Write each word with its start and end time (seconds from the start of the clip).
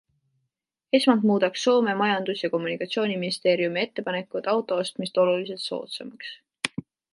Esmalt 0.99 1.27
muudaks 1.31 1.65
Soome 1.67 1.93
majandus- 1.99 2.41
ja 2.45 2.49
kommunikatsiooniministeeriumi 2.55 3.83
ettepanekud 3.85 4.51
auto 4.57 4.81
ostmist 4.87 5.23
oluliselt 5.27 5.65
soodsamaks. 5.69 6.35